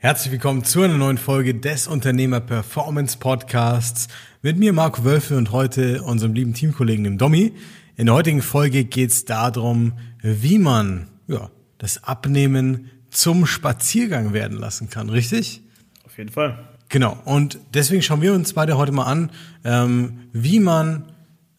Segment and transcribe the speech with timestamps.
[0.00, 4.06] Herzlich willkommen zu einer neuen Folge des Unternehmer Performance Podcasts
[4.42, 7.52] mit mir Marco Wölfe und heute unserem lieben Teamkollegen dem Domi.
[7.96, 14.56] In der heutigen Folge geht es darum, wie man ja, das Abnehmen zum Spaziergang werden
[14.56, 15.62] lassen kann, richtig?
[16.06, 16.68] Auf jeden Fall.
[16.90, 17.18] Genau.
[17.24, 19.32] Und deswegen schauen wir uns beide heute mal an,
[19.64, 21.06] ähm, wie man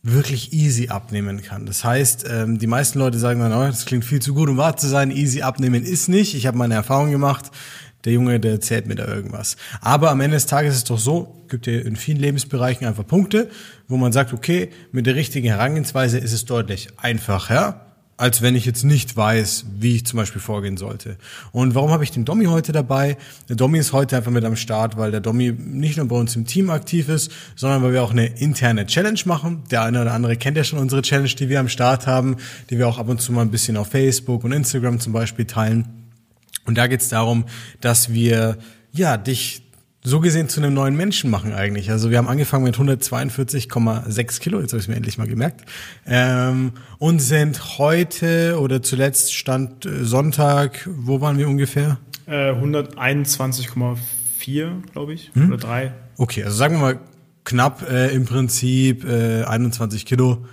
[0.02, 1.66] wirklich easy abnehmen kann.
[1.66, 4.56] Das heißt, ähm, die meisten Leute sagen dann, oh, das klingt viel zu gut, um
[4.56, 5.12] wahr zu sein.
[5.12, 6.36] Easy abnehmen ist nicht.
[6.36, 7.52] Ich habe meine Erfahrung gemacht
[8.06, 9.58] der Junge, der erzählt mir da irgendwas.
[9.82, 13.06] Aber am Ende des Tages ist es doch so, gibt ja in vielen Lebensbereichen einfach
[13.06, 13.50] Punkte,
[13.88, 17.86] wo man sagt, okay, mit der richtigen Herangehensweise ist es deutlich einfacher,
[18.20, 21.18] als wenn ich jetzt nicht weiß, wie ich zum Beispiel vorgehen sollte.
[21.54, 23.18] Und warum habe ich den Domi heute dabei?
[23.48, 26.36] Der Domi ist heute einfach mit am Start, weil der Domi nicht nur bei uns
[26.36, 29.64] im Team aktiv ist, sondern weil wir auch eine interne Challenge machen.
[29.72, 32.36] Der eine oder andere kennt ja schon unsere Challenge, die wir am Start haben,
[32.70, 35.46] die wir auch ab und zu mal ein bisschen auf Facebook und Instagram zum Beispiel
[35.46, 35.99] teilen.
[36.70, 37.46] Und da geht es darum,
[37.82, 38.60] dass wir
[38.92, 39.64] ja dich
[40.04, 41.90] so gesehen zu einem neuen Menschen machen eigentlich.
[41.90, 45.62] Also wir haben angefangen mit 142,6 Kilo, jetzt habe ich mir endlich mal gemerkt,
[46.06, 51.98] ähm, und sind heute oder zuletzt stand äh, Sonntag, wo waren wir ungefähr?
[52.28, 55.48] Äh, 121,4, glaube ich, hm?
[55.48, 55.92] oder 3.
[56.18, 57.00] Okay, also sagen wir mal
[57.46, 60.46] knapp äh, im Prinzip äh, 21 Kilo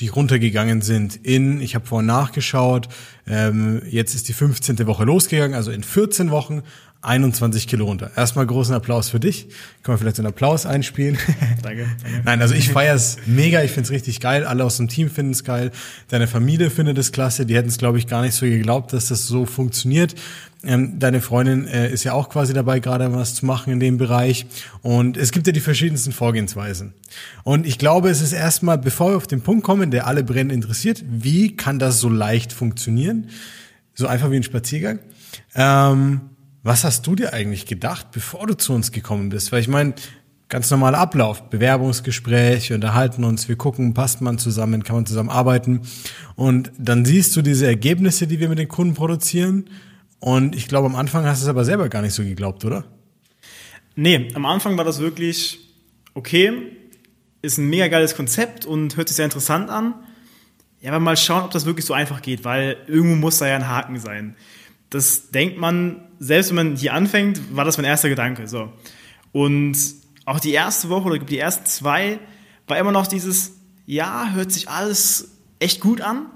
[0.00, 2.88] die runtergegangen sind in, ich habe vorhin nachgeschaut,
[3.26, 4.86] ähm, jetzt ist die 15.
[4.86, 6.62] Woche losgegangen, also in 14 Wochen
[7.04, 8.10] 21 Kilo runter.
[8.16, 9.48] Erstmal großen Applaus für dich.
[9.82, 11.18] Können wir vielleicht so einen Applaus einspielen?
[11.62, 11.86] Danke.
[12.02, 12.22] danke.
[12.24, 14.44] Nein, also ich feiere es mega, ich finde es richtig geil.
[14.44, 15.70] Alle aus dem Team finden es geil.
[16.08, 17.46] Deine Familie findet es klasse.
[17.46, 20.14] Die hätten es, glaube ich, gar nicht so geglaubt, dass das so funktioniert.
[20.66, 23.98] Ähm, deine Freundin äh, ist ja auch quasi dabei, gerade was zu machen in dem
[23.98, 24.46] Bereich.
[24.82, 26.94] Und es gibt ja die verschiedensten Vorgehensweisen.
[27.42, 30.52] Und ich glaube, es ist erstmal, bevor wir auf den Punkt kommen, der alle brennend
[30.52, 33.28] interessiert, wie kann das so leicht funktionieren?
[33.94, 35.00] So einfach wie ein Spaziergang.
[35.54, 36.22] Ähm,
[36.64, 39.52] was hast du dir eigentlich gedacht, bevor du zu uns gekommen bist?
[39.52, 39.94] Weil ich meine,
[40.48, 45.28] ganz normaler Ablauf, Bewerbungsgespräch, wir unterhalten uns, wir gucken, passt man zusammen, kann man zusammen
[45.28, 45.82] arbeiten.
[46.36, 49.68] Und dann siehst du diese Ergebnisse, die wir mit den Kunden produzieren.
[50.20, 52.84] Und ich glaube, am Anfang hast du es aber selber gar nicht so geglaubt, oder?
[53.94, 55.60] Nee, am Anfang war das wirklich,
[56.14, 56.50] okay,
[57.42, 59.94] ist ein mega geiles Konzept und hört sich sehr interessant an.
[60.80, 63.56] Ja, aber mal schauen, ob das wirklich so einfach geht, weil irgendwo muss da ja
[63.56, 64.34] ein Haken sein
[64.94, 68.48] das denkt man, selbst wenn man hier anfängt, war das mein erster Gedanke.
[68.48, 68.72] So.
[69.32, 69.76] Und
[70.24, 72.18] auch die erste Woche oder die ersten zwei
[72.66, 73.52] war immer noch dieses,
[73.86, 76.26] ja, hört sich alles echt gut an,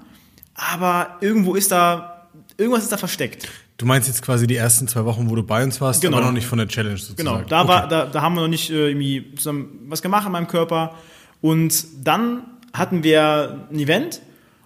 [0.53, 3.49] aber irgendwo ist da, irgendwas ist da versteckt.
[3.77, 6.17] Du meinst jetzt quasi die ersten zwei Wochen, wo du bei uns warst, genau.
[6.17, 7.17] aber noch nicht von der Challenge sozusagen.
[7.17, 7.69] Genau, da, okay.
[7.69, 10.95] war, da, da haben wir noch nicht äh, irgendwie zusammen was gemacht in meinem Körper.
[11.39, 14.21] Und dann hatten wir ein Event,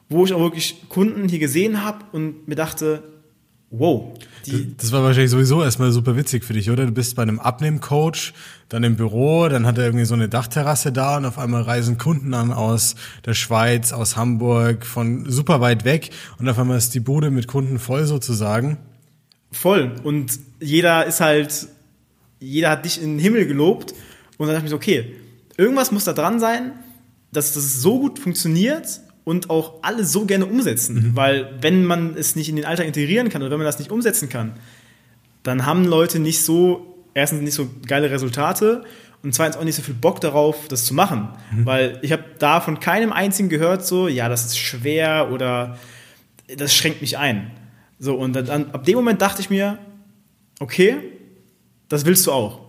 [0.09, 3.03] wo ich auch wirklich Kunden hier gesehen habe und mir dachte,
[3.75, 4.13] Wow.
[4.45, 6.85] Die das war wahrscheinlich sowieso erstmal super witzig für dich, oder?
[6.85, 8.33] Du bist bei einem Abnehmcoach,
[8.69, 11.97] dann im Büro, dann hat er irgendwie so eine Dachterrasse da und auf einmal reisen
[11.97, 12.95] Kunden an aus
[13.25, 17.47] der Schweiz, aus Hamburg, von super weit weg und auf einmal ist die Bude mit
[17.47, 18.77] Kunden voll sozusagen.
[19.51, 19.95] Voll.
[20.03, 21.67] Und jeder ist halt,
[22.39, 23.93] jeder hat dich in den Himmel gelobt
[24.37, 25.15] und dann dachte ich mir so, okay,
[25.57, 26.73] irgendwas muss da dran sein,
[27.31, 30.95] dass das so gut funktioniert und auch alle so gerne umsetzen.
[30.95, 31.15] Mhm.
[31.15, 33.91] Weil wenn man es nicht in den Alltag integrieren kann oder wenn man das nicht
[33.91, 34.53] umsetzen kann,
[35.43, 38.83] dann haben Leute nicht so, erstens nicht so geile Resultate
[39.21, 41.29] und zweitens auch nicht so viel Bock darauf, das zu machen.
[41.51, 41.65] Mhm.
[41.65, 45.77] Weil ich habe da von keinem einzigen gehört, so, ja, das ist schwer oder
[46.57, 47.51] das schränkt mich ein.
[47.99, 49.77] So, und dann, ab dem Moment dachte ich mir,
[50.59, 50.97] okay,
[51.87, 52.61] das willst du auch.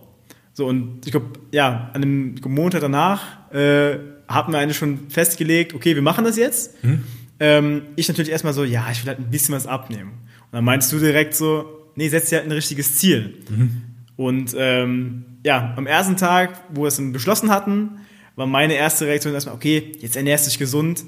[0.55, 5.73] So, und ich glaube, ja, an dem Montag danach äh, hatten wir eigentlich schon festgelegt,
[5.73, 6.81] okay, wir machen das jetzt.
[6.81, 7.03] Mhm.
[7.41, 10.11] Ähm, ich natürlich erstmal so, ja, ich will halt ein bisschen was abnehmen.
[10.11, 13.43] Und dann meinst du direkt so, nee, setz dir halt ein richtiges Ziel.
[13.49, 13.81] Mhm.
[14.15, 17.99] Und ähm, ja, am ersten Tag, wo wir es dann beschlossen hatten,
[18.37, 21.03] war meine erste Reaktion erstmal, okay, jetzt ernährst du dich gesund.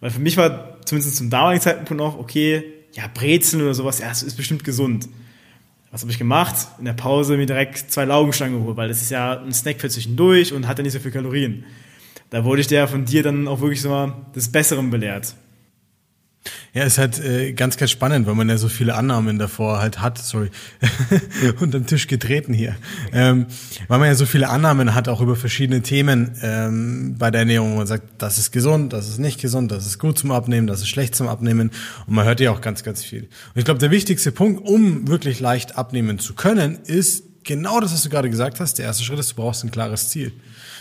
[0.00, 2.62] Weil für mich war zumindest zum damaligen Zeitpunkt noch, okay,
[2.92, 5.08] ja, Brezeln oder sowas, ja, das ist bestimmt gesund.
[5.94, 6.68] Was habe ich gemacht?
[6.78, 9.88] In der Pause mir direkt zwei Laugenstangen geholt, weil das ist ja ein Snack für
[9.88, 11.64] zwischendurch und hat ja nicht so viel Kalorien
[12.34, 15.36] da wurde ich der von dir dann auch wirklich so mal des Besseren belehrt.
[16.74, 20.02] Ja, ist halt äh, ganz, ganz spannend, weil man ja so viele Annahmen davor halt
[20.02, 20.50] hat, sorry,
[21.60, 22.76] unterm Tisch getreten hier,
[23.12, 23.46] ähm,
[23.88, 27.76] weil man ja so viele Annahmen hat, auch über verschiedene Themen ähm, bei der Ernährung.
[27.76, 30.80] Man sagt, das ist gesund, das ist nicht gesund, das ist gut zum Abnehmen, das
[30.80, 31.70] ist schlecht zum Abnehmen
[32.06, 33.22] und man hört ja auch ganz, ganz viel.
[33.22, 37.92] Und ich glaube, der wichtigste Punkt, um wirklich leicht abnehmen zu können, ist genau das,
[37.92, 38.78] was du gerade gesagt hast.
[38.78, 40.32] Der erste Schritt ist, du brauchst ein klares Ziel.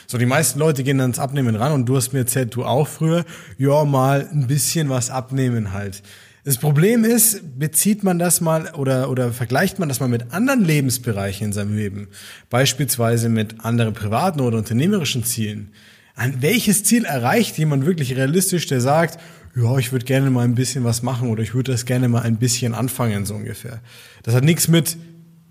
[0.07, 2.65] So, die meisten Leute gehen dann ins Abnehmen ran und du hast mir erzählt, du
[2.65, 3.25] auch früher,
[3.57, 6.03] ja, mal ein bisschen was abnehmen halt.
[6.45, 10.65] Das Problem ist, bezieht man das mal oder, oder vergleicht man das mal mit anderen
[10.65, 12.09] Lebensbereichen in seinem Leben,
[12.50, 15.71] beispielsweise mit anderen privaten oder unternehmerischen Zielen.
[16.15, 19.19] An welches Ziel erreicht jemand wirklich realistisch, der sagt,
[19.56, 22.23] ja, ich würde gerne mal ein bisschen was machen oder ich würde das gerne mal
[22.23, 23.81] ein bisschen anfangen, so ungefähr.
[24.23, 24.97] Das hat nichts mit,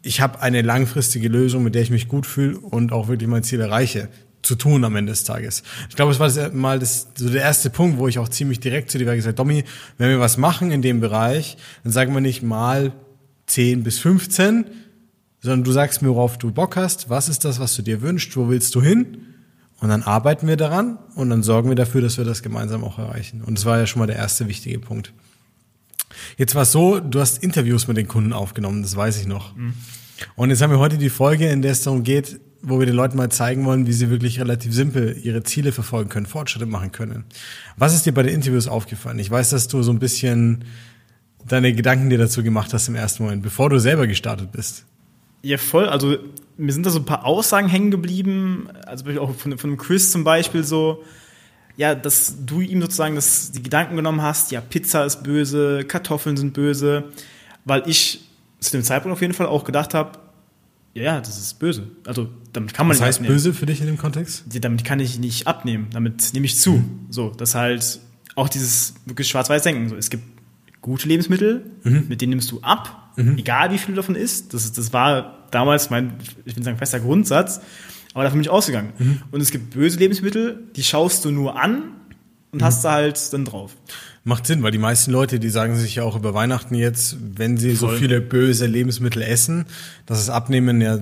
[0.03, 3.45] ich habe eine langfristige Lösung, mit der ich mich gut fühle und auch wirklich mein
[3.45, 4.09] Ziel erreiche
[4.43, 5.63] zu tun am Ende des Tages.
[5.89, 8.61] Ich glaube, es war das, mal das, so der erste Punkt, wo ich auch ziemlich
[8.61, 9.65] direkt zu dir war gesagt, Domi,
[9.99, 12.93] wenn wir was machen in dem Bereich, dann sagen wir nicht mal
[13.47, 14.67] 10 bis 15,
[15.41, 18.37] sondern du sagst mir, worauf du Bock hast, was ist das, was du dir wünschst,
[18.37, 19.19] wo willst du hin?
[19.81, 22.99] Und dann arbeiten wir daran und dann sorgen wir dafür, dass wir das gemeinsam auch
[22.99, 23.43] erreichen.
[23.43, 25.13] Und das war ja schon mal der erste wichtige Punkt.
[26.37, 29.57] Jetzt war es so, du hast Interviews mit den Kunden aufgenommen, das weiß ich noch.
[29.57, 29.75] Mhm.
[30.37, 32.95] Und jetzt haben wir heute die Folge, in der es darum geht, wo wir den
[32.95, 36.93] Leuten mal zeigen wollen, wie sie wirklich relativ simpel ihre Ziele verfolgen können, Fortschritte machen
[36.93, 37.25] können.
[37.77, 39.19] Was ist dir bei den Interviews aufgefallen?
[39.19, 40.65] Ich weiß, dass du so ein bisschen
[41.47, 44.85] deine Gedanken dir dazu gemacht hast im ersten Moment, bevor du selber gestartet bist.
[45.43, 45.89] Ja, voll.
[45.89, 46.19] Also
[46.57, 48.69] mir sind da so ein paar Aussagen hängen geblieben.
[48.87, 51.03] Also auch von, von Chris zum Beispiel so,
[51.77, 56.37] ja, dass du ihm sozusagen das, die Gedanken genommen hast, ja, Pizza ist böse, Kartoffeln
[56.37, 57.05] sind böse,
[57.65, 58.29] weil ich
[58.61, 60.19] zu dem Zeitpunkt auf jeden Fall auch gedacht habe,
[60.95, 61.89] ja, das ist böse.
[62.07, 63.35] Also damit kann man Was nicht heißt abnehmen.
[63.35, 64.45] böse für dich in dem Kontext?
[64.53, 65.89] Ja, damit kann ich nicht abnehmen.
[65.93, 66.73] Damit nehme ich zu.
[66.73, 67.07] Mhm.
[67.09, 68.01] So, das halt
[68.35, 69.89] auch dieses wirklich schwarz-weiß denken.
[69.89, 70.25] So, es gibt
[70.83, 72.07] gute Lebensmittel, mhm.
[72.09, 73.39] mit denen nimmst du ab, mhm.
[73.39, 74.53] egal wie viel du davon isst.
[74.53, 77.61] Das, das war damals mein, ich will sagen, fester Grundsatz.
[78.15, 78.93] Aber davon bin ich ausgegangen.
[78.99, 79.23] Mhm.
[79.31, 81.85] Und es gibt böse Lebensmittel, die schaust du nur an
[82.51, 82.65] und mhm.
[82.65, 83.75] hast da halt dann drauf.
[84.25, 87.57] Macht Sinn, weil die meisten Leute, die sagen sich ja auch über Weihnachten jetzt, wenn
[87.57, 87.91] sie Voll.
[87.91, 89.65] so viele böse Lebensmittel essen,
[90.07, 91.01] dass es abnehmen ja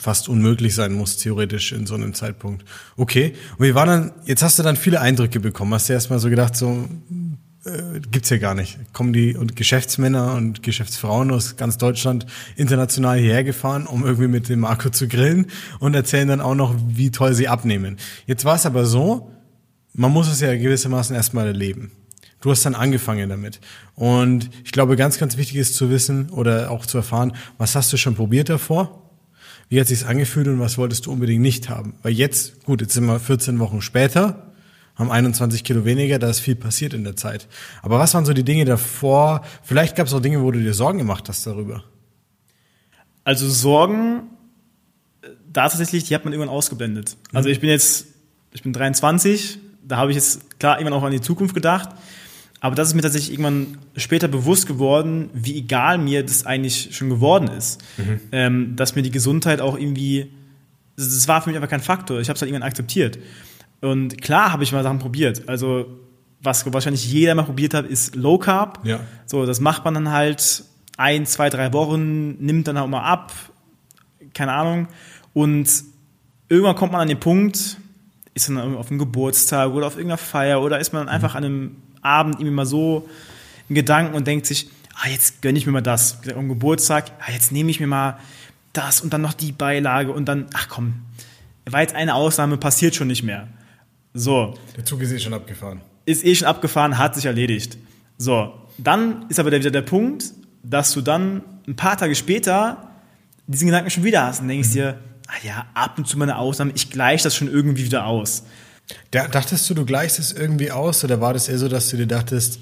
[0.00, 2.64] fast unmöglich sein muss, theoretisch in so einem Zeitpunkt.
[2.96, 3.34] Okay.
[3.58, 5.74] Und wie war dann, jetzt hast du dann viele Eindrücke bekommen.
[5.74, 6.88] Hast du erstmal so gedacht, so,
[7.64, 8.78] äh, gibt's ja gar nicht.
[8.94, 12.26] Kommen die und Geschäftsmänner und Geschäftsfrauen aus ganz Deutschland
[12.56, 15.46] international hierher gefahren, um irgendwie mit dem Marco zu grillen
[15.78, 17.98] und erzählen dann auch noch, wie toll sie abnehmen.
[18.26, 19.30] Jetzt war es aber so,
[19.92, 21.92] man muss es ja gewissermaßen erstmal erleben.
[22.42, 23.60] Du hast dann angefangen damit.
[23.94, 27.92] Und ich glaube, ganz, ganz wichtig ist zu wissen oder auch zu erfahren, was hast
[27.92, 29.00] du schon probiert davor?
[29.68, 31.94] Wie hat sich's angefühlt und was wolltest du unbedingt nicht haben?
[32.02, 34.52] Weil jetzt, gut, jetzt sind wir 14 Wochen später,
[34.96, 37.46] haben 21 Kilo weniger, da ist viel passiert in der Zeit.
[37.80, 39.42] Aber was waren so die Dinge davor?
[39.62, 41.84] Vielleicht gab es auch Dinge, wo du dir Sorgen gemacht hast darüber.
[43.24, 44.24] Also Sorgen,
[45.52, 47.16] da tatsächlich, die hat man irgendwann ausgeblendet.
[47.32, 47.52] Also mhm.
[47.52, 48.08] ich bin jetzt,
[48.52, 51.90] ich bin 23, da habe ich jetzt klar irgendwann auch an die Zukunft gedacht.
[52.62, 57.10] Aber das ist mir tatsächlich irgendwann später bewusst geworden, wie egal mir das eigentlich schon
[57.10, 57.82] geworden ist.
[57.96, 58.20] Mhm.
[58.30, 60.30] Ähm, dass mir die Gesundheit auch irgendwie,
[60.96, 62.20] das war für mich einfach kein Faktor.
[62.20, 63.18] Ich habe es halt irgendwann akzeptiert.
[63.80, 65.48] Und klar habe ich mal Sachen probiert.
[65.48, 65.98] Also
[66.40, 68.78] was wahrscheinlich jeder mal probiert hat, ist Low Carb.
[68.84, 69.00] Ja.
[69.26, 70.62] So, das macht man dann halt
[70.96, 73.32] ein, zwei, drei Wochen, nimmt dann auch mal ab,
[74.34, 74.86] keine Ahnung.
[75.34, 75.68] Und
[76.48, 77.78] irgendwann kommt man an den Punkt,
[78.34, 81.14] ist dann auf einem Geburtstag oder auf irgendeiner Feier oder ist man dann mhm.
[81.14, 83.08] einfach an einem Abend irgendwie mal so
[83.68, 86.18] in Gedanken und denkt sich, ah, jetzt gönne ich mir mal das.
[86.34, 88.18] Am Geburtstag, ah, jetzt nehme ich mir mal
[88.72, 90.94] das und dann noch die Beilage und dann, ach komm,
[91.64, 93.48] war jetzt eine Ausnahme, passiert schon nicht mehr.
[94.14, 94.54] So.
[94.76, 95.80] Der Zug ist eh schon abgefahren.
[96.04, 97.78] Ist eh schon abgefahren, hat sich erledigt.
[98.18, 98.54] So.
[98.78, 100.32] Dann ist aber wieder der Punkt,
[100.62, 102.88] dass du dann ein paar Tage später
[103.46, 104.72] diesen Gedanken schon wieder hast und denkst mhm.
[104.72, 104.98] dir,
[105.28, 108.44] ah ja, ab und zu mal eine Ausnahme, ich gleiche das schon irgendwie wieder aus.
[109.10, 111.96] Da, dachtest du, du gleichst es irgendwie aus oder war das eher so, dass du
[111.96, 112.58] dir dachtest,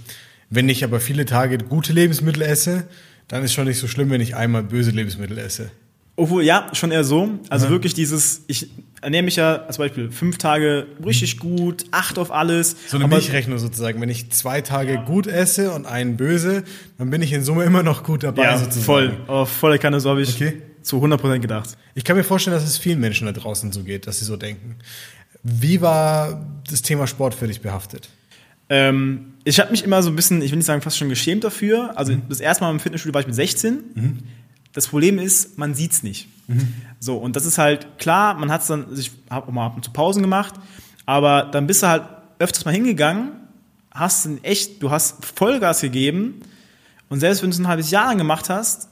[0.51, 2.89] wenn ich aber viele Tage gute Lebensmittel esse,
[3.29, 5.71] dann ist schon nicht so schlimm, wenn ich einmal böse Lebensmittel esse?
[6.17, 7.31] Obwohl, ja, schon eher so.
[7.49, 7.71] Also ja.
[7.71, 8.69] wirklich dieses, ich
[9.01, 12.77] ernähre mich ja zum Beispiel fünf Tage richtig gut, acht auf alles.
[12.89, 14.01] So eine Milchrechnung sozusagen.
[14.01, 15.03] Wenn ich zwei Tage ja.
[15.03, 16.65] gut esse und einen böse,
[16.99, 18.85] dann bin ich in Summe immer noch gut dabei ja, sozusagen.
[18.85, 19.17] voll.
[19.29, 20.61] Oh, volle Kanne, so habe ich okay.
[20.83, 21.79] zu 100% gedacht.
[21.95, 24.37] Ich kann mir vorstellen, dass es vielen Menschen da draußen so geht, dass sie so
[24.37, 24.77] denken.
[25.43, 28.09] Wie war das Thema Sport für dich behaftet?
[28.69, 31.45] Ähm, ich habe mich immer so ein bisschen, ich will nicht sagen fast schon geschämt
[31.45, 31.97] dafür.
[31.97, 32.23] Also mhm.
[32.29, 33.85] das erste Mal im Fitnessstudio war ich mit 16.
[33.95, 34.19] Mhm.
[34.73, 36.29] Das Problem ist, man sieht's nicht.
[36.47, 36.75] Mhm.
[37.01, 39.77] So, und das ist halt klar, man hat es dann, ich habe auch mal ab
[39.77, 40.55] und zu Pausen gemacht,
[41.07, 42.05] aber dann bist du halt
[42.39, 43.33] öfters mal hingegangen,
[43.91, 46.43] hast dann echt, du hast Vollgas gegeben
[47.09, 48.89] und selbst wenn du es ein halbes Jahr lang gemacht hast,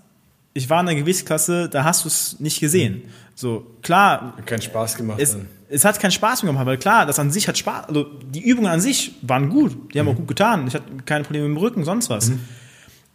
[0.54, 3.02] ich war in der Gewichtsklasse, da hast du es nicht gesehen.
[3.36, 4.34] So, klar.
[4.44, 5.20] Keinen Spaß gemacht.
[5.20, 5.36] Es,
[5.68, 8.42] es, hat keinen Spaß mehr gemacht, weil klar, das an sich hat Spaß, also die
[8.42, 10.12] Übungen an sich waren gut, die haben mhm.
[10.12, 10.66] auch gut getan.
[10.66, 12.30] Ich hatte keine Probleme im Rücken, sonst was.
[12.30, 12.40] Mhm.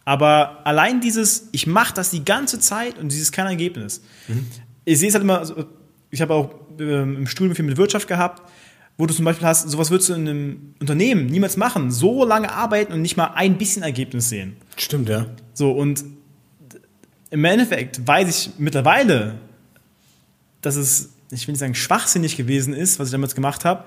[0.04, 4.02] Aber allein dieses, ich mache das die ganze Zeit und dieses kein Ergebnis.
[4.28, 4.46] Mhm.
[4.84, 5.64] Ich sehe es halt immer, also
[6.10, 8.42] ich habe auch ähm, im Studium viel mit Wirtschaft gehabt.
[8.96, 11.90] wo du zum Beispiel hast, sowas würdest du in einem Unternehmen niemals machen.
[11.90, 14.56] So lange arbeiten und nicht mal ein bisschen Ergebnis sehen.
[14.76, 15.26] Stimmt, ja.
[15.52, 16.04] So, und
[17.30, 19.40] im Endeffekt weiß ich mittlerweile,
[20.60, 23.84] dass es, ich will nicht sagen, schwachsinnig gewesen ist, was ich damals gemacht habe,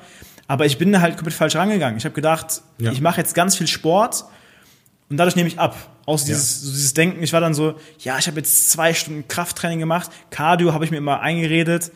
[0.48, 1.98] aber ich bin da halt komplett falsch rangegangen.
[1.98, 2.92] Ich habe gedacht, Ja.
[2.92, 4.26] ich mache jetzt ganz viel Sport
[5.10, 5.76] und dadurch nehme ich ab.
[6.06, 6.28] Aus Ja.
[6.36, 9.80] dieses, so dieses Denken, ich war dann so, ja, ich habe jetzt zwei Stunden Krafttraining
[9.80, 11.92] gemacht, Cardio habe ich mir immer eingeredet.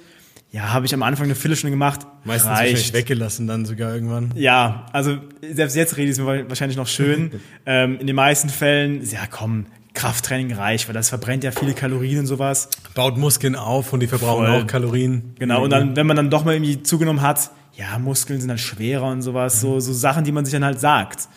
[0.54, 2.02] Ja, habe ich am Anfang eine Viertelstunde gemacht.
[2.26, 4.34] Meistens wahrscheinlich weggelassen dann sogar irgendwann.
[4.36, 5.18] Ja, also
[5.50, 7.40] selbst jetzt rede ich es mir wahrscheinlich noch schön.
[7.66, 12.20] ähm, in den meisten Fällen, ja komm, Krafttraining reicht, weil das verbrennt ja viele Kalorien
[12.20, 12.70] und sowas.
[12.96, 14.62] Baut Muskeln auf und die verbrauchen Voll.
[14.62, 15.36] auch Kalorien.
[15.38, 18.58] Genau, und dann, wenn man dann doch mal irgendwie zugenommen hat, ja, Muskeln sind dann
[18.58, 21.28] schwerer und sowas, so, so Sachen, die man sich dann halt sagt.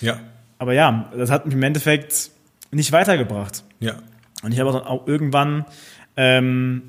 [0.00, 0.18] Ja,
[0.58, 2.30] Aber ja, das hat mich im Endeffekt
[2.70, 3.64] nicht weitergebracht.
[3.80, 3.94] ja.
[4.42, 5.64] Und ich habe dann auch irgendwann
[6.18, 6.82] ähm,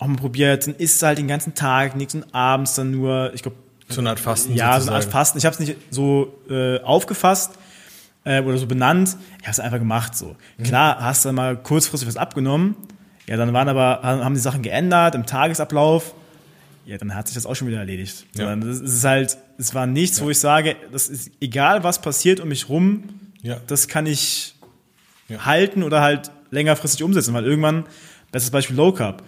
[0.00, 3.42] auch mal probiert, dann isst halt den ganzen Tag nichts und abends dann nur, ich
[3.42, 3.56] glaube,
[3.88, 5.12] So eine Art Fasten ja, so eine Art sozusagen.
[5.12, 5.38] Fasten.
[5.38, 7.52] Ich habe es nicht so äh, aufgefasst
[8.26, 9.16] äh, oder so benannt.
[9.38, 10.36] Ich habe es einfach gemacht so.
[10.58, 10.64] Mhm.
[10.64, 12.76] Klar, hast du mal kurzfristig was abgenommen.
[13.26, 16.14] Ja, dann waren aber haben die Sachen geändert im Tagesablauf.
[16.84, 18.26] Ja, dann hat sich das auch schon wieder erledigt.
[18.34, 18.44] Ja.
[18.48, 22.38] Sondern Das ist halt, es war nichts, wo ich sage, das ist egal, was passiert
[22.40, 23.04] um mich rum,
[23.42, 23.56] Ja.
[23.66, 24.54] das kann ich
[25.28, 25.44] Ja.
[25.46, 27.84] halten oder halt längerfristig umsetzen, weil irgendwann,
[28.30, 29.24] bestes Beispiel Low Carb,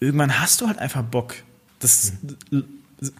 [0.00, 1.34] irgendwann hast du halt einfach Bock.
[1.80, 2.12] Das
[2.50, 2.64] Mhm.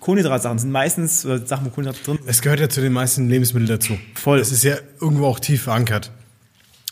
[0.01, 2.29] Kohlenhydratsachen sind meistens oder Sachen, wo Kohlenhydrate drin sind.
[2.29, 3.99] Es gehört ja zu den meisten Lebensmitteln dazu.
[4.15, 4.39] Voll.
[4.39, 6.13] Es ist ja irgendwo auch tief verankert.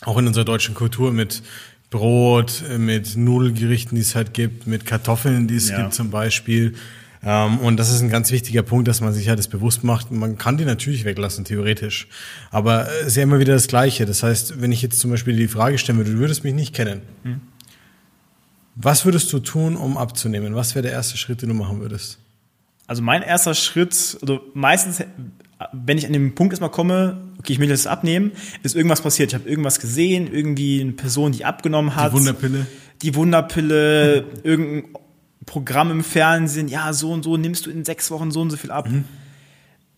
[0.03, 1.41] Auch in unserer deutschen Kultur mit
[1.89, 5.81] Brot, äh, mit Nudelgerichten, die es halt gibt, mit Kartoffeln, die es Ja.
[5.81, 6.73] gibt zum Beispiel.
[7.23, 10.11] Ähm, und das ist ein ganz wichtiger Punkt, dass man sich halt das bewusst macht.
[10.11, 12.07] Man kann die natürlich weglassen, theoretisch.
[12.49, 14.05] Aber es ist ja immer wieder das Gleiche.
[14.05, 16.73] Das heißt, wenn ich jetzt zum Beispiel die Frage stellen würde, du würdest mich nicht
[16.73, 17.01] kennen.
[18.75, 20.55] Was würdest du tun, um abzunehmen?
[20.55, 22.17] Was wäre der erste Schritt, den du machen würdest?
[22.91, 25.01] Also mein erster Schritt, also meistens,
[25.71, 28.33] wenn ich an den Punkt erstmal komme, okay, ich will das abnehmen,
[28.63, 29.29] ist irgendwas passiert.
[29.29, 32.11] Ich habe irgendwas gesehen, irgendwie eine Person, die abgenommen hat.
[32.11, 32.67] Die Wunderpille?
[33.01, 34.91] Die Wunderpille, irgendein
[35.45, 38.57] Programm im Fernsehen, ja, so und so nimmst du in sechs Wochen so und so
[38.57, 38.89] viel ab.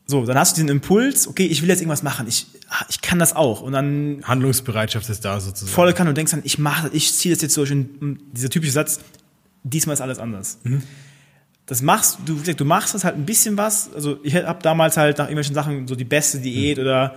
[0.05, 2.45] So, dann hast du diesen Impuls, okay, ich will jetzt irgendwas machen, ich,
[2.89, 3.63] ich kann das auch.
[3.63, 5.73] Und dann Handlungsbereitschaft ist da sozusagen.
[5.73, 7.71] volle Kanne und denkst dann, ich mache ich ziehe das jetzt durch.
[7.71, 9.00] Und dieser typische Satz,
[9.63, 10.59] diesmal ist alles anders.
[11.65, 13.93] Das machst du, du machst das halt ein bisschen was.
[13.93, 17.15] Also ich habe damals halt nach irgendwelchen Sachen so die beste Diät oder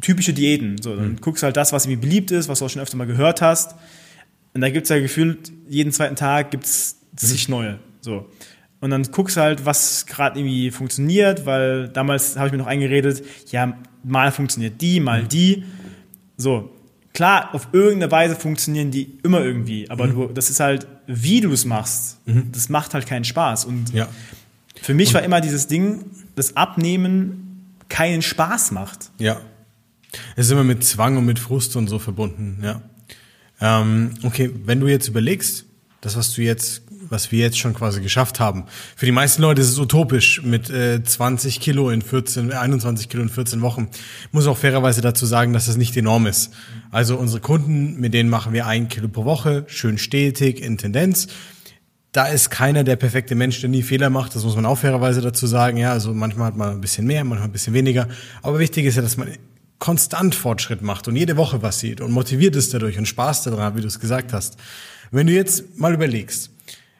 [0.00, 0.80] typische Diäten.
[0.80, 2.96] So, dann guckst du halt das, was irgendwie beliebt ist, was du auch schon öfter
[2.96, 3.74] mal gehört hast.
[4.54, 7.78] Und da gibt's ja gefühlt, jeden zweiten Tag gibt's zig neue.
[8.00, 8.28] So.
[8.80, 12.66] Und dann guckst du halt, was gerade irgendwie funktioniert, weil damals habe ich mir noch
[12.66, 15.64] eingeredet, ja, mal funktioniert die, mal die.
[16.36, 16.70] So,
[17.14, 21.52] klar, auf irgendeine Weise funktionieren die immer irgendwie, aber du, das ist halt, wie du
[21.52, 23.64] es machst, das macht halt keinen Spaß.
[23.64, 24.08] Und Ja.
[24.80, 26.04] für mich war immer dieses Ding,
[26.36, 29.10] das Abnehmen keinen Spaß macht.
[29.18, 29.40] Ja.
[30.36, 32.80] Es ist immer mit Zwang und mit Frust und so verbunden, ja.
[33.60, 35.64] Ähm, okay, wenn du jetzt überlegst,
[36.00, 38.64] das, was du jetzt, was wir jetzt schon quasi geschafft haben,
[38.96, 43.22] für die meisten Leute ist es utopisch mit äh, 20 Kilo in 14, 21 Kilo
[43.22, 43.88] in 14 Wochen.
[44.26, 46.52] Ich muss auch fairerweise dazu sagen, dass das nicht enorm ist.
[46.90, 51.28] Also unsere Kunden, mit denen machen wir ein Kilo pro Woche, schön stetig, in Tendenz
[52.14, 54.36] da ist keiner der perfekte Mensch, der nie Fehler macht.
[54.36, 55.76] Das muss man auch fairerweise dazu sagen.
[55.76, 58.06] Ja, also manchmal hat man ein bisschen mehr, manchmal ein bisschen weniger.
[58.40, 59.30] Aber wichtig ist ja, dass man
[59.80, 63.76] konstant Fortschritt macht und jede Woche was sieht und motiviert ist dadurch und Spaß daran
[63.76, 64.56] wie du es gesagt hast.
[65.10, 66.50] Wenn du jetzt mal überlegst,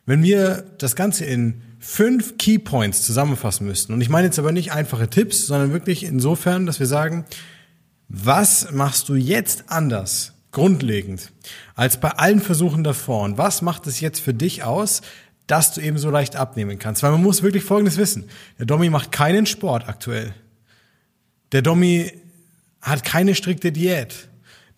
[0.06, 4.52] wenn wir das Ganze in fünf Key Points zusammenfassen müssten, und ich meine jetzt aber
[4.52, 7.24] nicht einfache Tipps, sondern wirklich insofern, dass wir sagen,
[8.08, 11.32] was machst du jetzt anders, grundlegend,
[11.74, 13.22] als bei allen Versuchen davor?
[13.24, 15.02] Und was macht es jetzt für dich aus,
[15.46, 17.02] dass du eben so leicht abnehmen kannst?
[17.02, 18.28] Weil man muss wirklich Folgendes wissen.
[18.58, 20.34] Der Domi macht keinen Sport aktuell.
[21.52, 22.12] Der Domi
[22.80, 24.28] hat keine strikte Diät.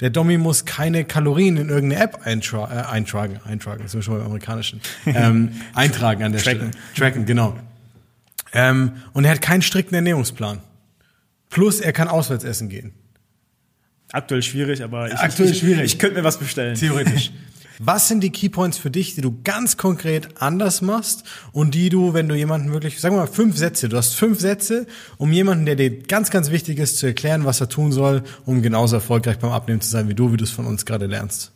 [0.00, 3.41] Der Domi muss keine Kalorien in irgendeine App eintra äh, eintragen.
[3.45, 4.81] Eintragen, das sind wir schon beim Amerikanischen.
[5.07, 6.73] ähm, eintragen an der Tracken.
[6.73, 6.85] Stelle.
[6.95, 7.57] Tracken, genau.
[8.53, 10.61] Ähm, und er hat keinen strikten Ernährungsplan.
[11.49, 12.93] Plus, er kann auswärts essen gehen.
[14.12, 15.85] Aktuell schwierig, aber ich, Aktuell ich, schwierig.
[15.85, 16.75] ich könnte mir was bestellen.
[16.75, 17.33] Theoretisch.
[17.78, 22.14] Was sind die Keypoints für dich, die du ganz konkret anders machst und die du,
[22.14, 24.87] wenn du jemanden wirklich, sagen wir mal fünf Sätze, du hast fünf Sätze,
[25.18, 28.62] um jemanden, der dir ganz, ganz wichtig ist, zu erklären, was er tun soll, um
[28.62, 31.52] genauso erfolgreich beim Abnehmen zu sein, wie du, wie du es von uns gerade lernst.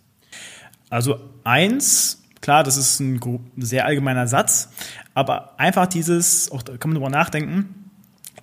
[0.91, 3.21] Also eins, klar, das ist ein
[3.57, 4.69] sehr allgemeiner Satz,
[5.15, 7.75] aber einfach dieses, auch da kann man drüber nachdenken,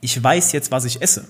[0.01, 1.27] ich weiß jetzt, was ich esse.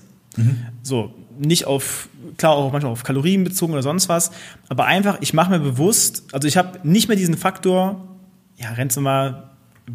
[0.82, 4.30] So, nicht auf, klar auch manchmal auf Kalorien bezogen oder sonst was,
[4.68, 8.18] aber einfach, ich mache mir bewusst, also ich habe nicht mehr diesen Faktor,
[8.56, 9.50] ja, rennst du mal,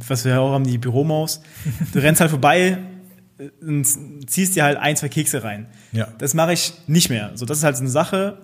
[0.08, 1.42] was wir auch haben, die Büromaus,
[1.94, 2.78] du rennst halt vorbei
[3.62, 3.86] und
[4.28, 5.68] ziehst dir halt ein, zwei Kekse rein.
[5.92, 6.08] Ja.
[6.18, 7.32] Das mache ich nicht mehr.
[7.36, 8.38] So, das ist halt so eine Sache,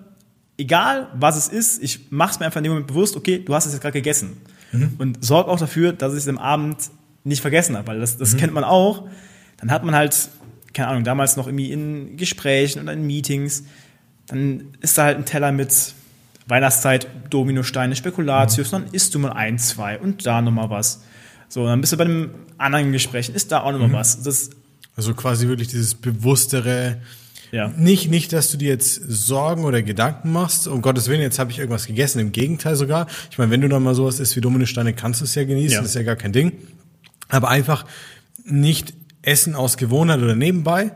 [0.57, 3.53] egal was es ist, ich mache es mir einfach in dem Moment bewusst, okay, du
[3.55, 4.37] hast es jetzt gerade gegessen.
[4.99, 6.77] Und sorg auch dafür, dass ich es am Abend
[7.23, 9.07] nicht vergessen habe, weil das, das kennt man auch.
[9.57, 10.29] Dann hat man halt,
[10.79, 13.63] keine Ahnung, damals noch irgendwie in Gesprächen oder in Meetings,
[14.27, 15.93] dann ist da halt ein Teller mit
[16.47, 21.01] Weihnachtszeit, Dominosteine, Spekulatius, dann isst du mal ein, zwei und da nochmal was.
[21.49, 24.23] So, dann bist du bei einem anderen Gespräch, ist da auch nochmal was.
[24.23, 24.51] Das,
[24.95, 27.01] Also quasi wirklich dieses bewusstere,
[27.51, 27.67] ja.
[27.75, 31.51] nicht, nicht, dass du dir jetzt Sorgen oder Gedanken machst, um Gottes Willen, jetzt habe
[31.51, 33.07] ich irgendwas gegessen, im Gegenteil sogar.
[33.31, 35.73] Ich meine, wenn du dann mal sowas isst wie Dominosteine, kannst du es ja genießen,
[35.75, 35.81] Ja.
[35.81, 36.53] das ist ja gar kein Ding.
[37.27, 37.85] Aber einfach
[38.45, 40.91] nicht essen aus Gewohnheit oder nebenbei,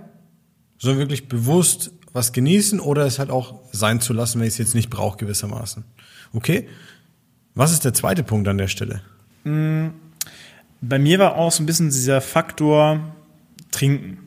[0.77, 4.59] sondern wirklich bewusst was genießen oder es halt auch sein zu lassen, wenn ich es
[4.59, 5.83] jetzt nicht brauche gewissermaßen.
[6.33, 6.67] Okay?
[7.55, 9.01] Was ist der zweite Punkt an der Stelle?
[10.81, 13.15] Bei mir war auch so ein bisschen dieser Faktor
[13.71, 14.17] Trinken.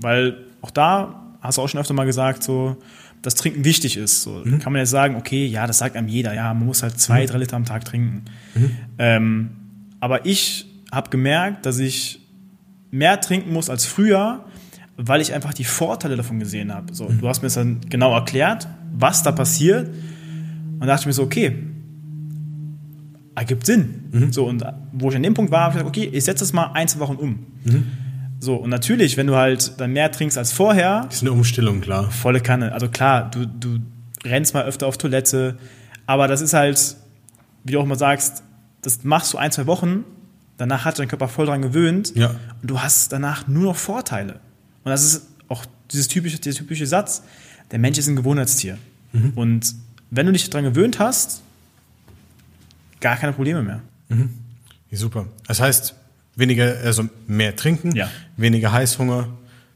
[0.00, 2.76] Weil auch da hast du auch schon öfter mal gesagt, so,
[3.22, 4.22] dass Trinken wichtig ist.
[4.22, 6.98] So, Kann man jetzt sagen, okay, ja, das sagt einem jeder, ja, man muss halt
[7.00, 8.24] zwei, drei Liter am Tag trinken.
[8.98, 9.50] Ähm,
[10.00, 12.20] aber ich habe gemerkt, dass ich
[12.94, 14.44] mehr trinken muss als früher,
[14.96, 16.94] weil ich einfach die Vorteile davon gesehen habe.
[16.94, 19.88] So, Du hast mir das dann genau erklärt, was da passiert.
[19.88, 21.56] Und da dachte ich mir so, okay,
[23.34, 24.28] ergibt Sinn.
[24.30, 26.52] So, und wo ich an dem Punkt war, habe ich gesagt, okay, ich setze das
[26.52, 27.46] mal ein, zwei Wochen um.
[28.38, 32.10] So, und natürlich, wenn du halt dann mehr trinkst als vorher, Ist eine Umstellung, klar.
[32.10, 32.72] volle Kanne.
[32.72, 33.78] Also klar, du, du
[34.24, 35.56] rennst mal öfter auf Toilette,
[36.06, 36.96] aber das ist halt,
[37.64, 38.44] wie du auch mal sagst,
[38.82, 40.04] das machst du ein, zwei Wochen,
[40.56, 42.30] danach hat dein Körper voll dran gewöhnt Ja.
[42.62, 44.34] und du hast danach nur noch Vorteile.
[44.84, 47.22] Und das ist auch dieses typische, dieser typische Satz,
[47.70, 48.78] der Mensch ist ein Gewohnheitstier.
[49.36, 49.74] Und
[50.10, 51.40] wenn du dich daran gewöhnt hast,
[53.00, 53.80] gar keine Probleme mehr.
[54.90, 55.26] Ja, super.
[55.46, 55.94] Das heißt,
[56.36, 58.10] weniger, also mehr trinken, Ja.
[58.36, 59.28] weniger Heißhunger,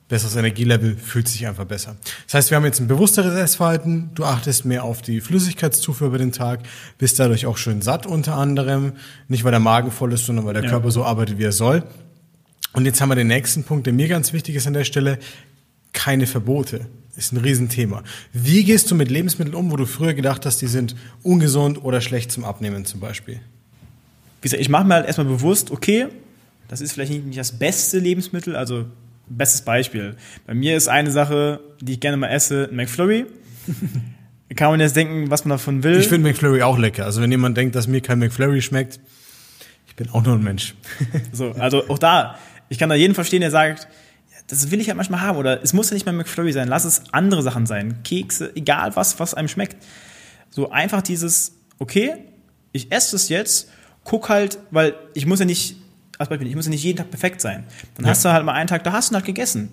[0.08, 1.96] besseres Energielevel, fühlt sich einfach besser.
[2.26, 6.18] Das heißt, wir haben jetzt ein bewussteres Essverhalten, du achtest mehr auf die Flüssigkeitszufuhr über
[6.18, 6.60] den Tag,
[6.96, 8.92] bist dadurch auch schön satt unter anderem,
[9.28, 10.70] nicht weil der Magen voll ist, sondern weil der Ja.
[10.70, 11.82] Körper so arbeitet, wie er soll.
[12.72, 15.18] Und jetzt haben wir den nächsten Punkt, der mir ganz wichtig ist an der Stelle,
[15.92, 16.86] keine Verbote.
[17.16, 18.04] Ist ein Riesenthema.
[18.32, 20.94] Wie gehst du mit Lebensmitteln um, wo du früher gedacht hast, die sind
[21.24, 23.40] ungesund oder schlecht zum Abnehmen zum Beispiel?
[24.40, 26.06] wie gesagt, ich mache mir halt erstmal bewusst, okay,
[26.68, 28.84] das ist vielleicht nicht, nicht das beste Lebensmittel, also
[29.28, 30.16] bestes Beispiel.
[30.46, 33.26] Bei mir ist eine Sache, die ich gerne mal esse, ein McFlurry.
[34.56, 35.98] Kann man jetzt denken, was man davon will.
[35.98, 37.04] Ich finde McFlurry auch lecker.
[37.04, 38.98] Also wenn jemand denkt, dass mir kein McFlurry schmeckt,
[39.86, 40.74] ich bin auch nur ein Mensch.
[41.32, 42.38] so, also auch da,
[42.68, 43.88] ich kann da jeden verstehen, der sagt,
[44.48, 46.84] das will ich halt manchmal haben oder es muss ja nicht mal McFlurry sein, lass
[46.84, 49.76] es andere Sachen sein, Kekse, egal was, was einem schmeckt.
[50.48, 52.14] So einfach dieses, okay,
[52.72, 53.70] ich esse es jetzt,
[54.04, 55.76] guck halt, weil ich muss ja nicht,
[56.18, 57.64] als Beispiel, ich muss ja nicht jeden Tag perfekt sein.
[57.96, 58.10] Dann Ja.
[58.10, 59.70] hast du halt mal einen Tag, da hast du halt gegessen.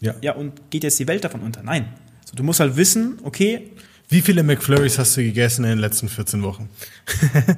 [0.00, 0.14] Ja.
[0.20, 1.62] Ja, und geht jetzt die Welt davon unter?
[1.62, 1.86] Nein.
[2.24, 3.70] So, du musst halt wissen, okay,
[4.08, 6.68] Wie viele McFlurries hast du gegessen in den letzten 14 Wochen?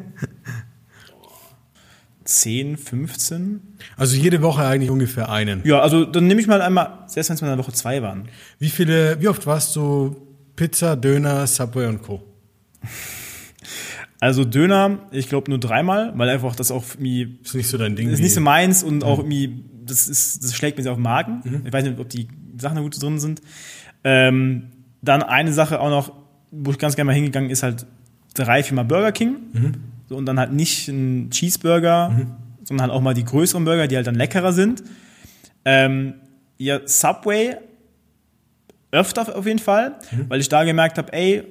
[2.25, 3.61] 10, 15.
[3.97, 5.61] Also jede Woche eigentlich ungefähr einen.
[5.65, 8.01] Ja, also dann nehme ich mal einmal, selbst wenn es mal in der Woche zwei
[8.03, 8.29] waren.
[8.59, 10.17] Wie viele, wie oft warst du
[10.57, 12.23] Pizza, Döner, Subway und Co?
[14.25, 17.95] Also Döner, ich glaube nur dreimal, weil einfach das auch irgendwie Ist nicht so dein
[17.95, 18.09] Ding.
[18.09, 21.03] ist nicht so meins und auch irgendwie, das ist, das schlägt mir sehr auf den
[21.03, 21.63] Magen.
[21.67, 23.43] Ich weiß nicht, ob die Sachen da gut drin sind.
[24.03, 24.69] Ähm,
[25.03, 26.11] dann eine Sache auch noch,
[26.51, 27.85] wo ich ganz gerne mal hingegangen ist, halt
[28.33, 29.37] drei, viermal Burger King.
[30.09, 32.17] So, und dann halt nicht ein Cheeseburger,
[32.63, 34.83] sondern halt auch mal die größeren Burger, die halt dann leckerer sind.
[35.67, 36.15] Ähm,
[36.57, 37.57] ja, Subway
[38.91, 39.97] öfter auf jeden Fall,
[40.29, 41.45] weil ich da gemerkt habe, ey,